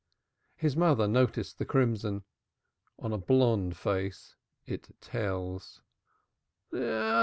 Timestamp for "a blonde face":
3.13-4.35